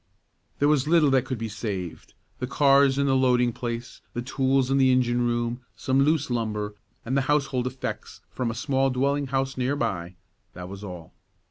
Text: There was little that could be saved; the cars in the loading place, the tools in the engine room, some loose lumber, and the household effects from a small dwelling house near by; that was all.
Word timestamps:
There 0.57 0.67
was 0.67 0.87
little 0.87 1.11
that 1.11 1.25
could 1.25 1.37
be 1.37 1.47
saved; 1.47 2.15
the 2.39 2.47
cars 2.47 2.97
in 2.97 3.05
the 3.05 3.15
loading 3.15 3.53
place, 3.53 4.01
the 4.15 4.23
tools 4.23 4.71
in 4.71 4.79
the 4.79 4.91
engine 4.91 5.21
room, 5.27 5.61
some 5.75 6.01
loose 6.01 6.31
lumber, 6.31 6.73
and 7.05 7.15
the 7.15 7.21
household 7.29 7.67
effects 7.67 8.21
from 8.31 8.49
a 8.49 8.55
small 8.55 8.89
dwelling 8.89 9.27
house 9.27 9.57
near 9.57 9.75
by; 9.75 10.15
that 10.53 10.67
was 10.69 10.83
all. 10.83 11.13